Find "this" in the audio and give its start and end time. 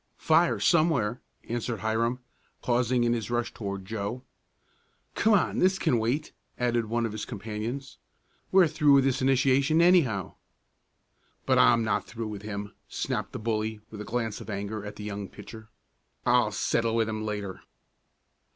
5.59-5.77, 9.03-9.21